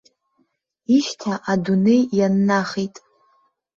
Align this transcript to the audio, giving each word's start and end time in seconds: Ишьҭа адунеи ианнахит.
Ишьҭа 0.95 1.33
адунеи 1.51 2.01
ианнахит. 2.17 2.95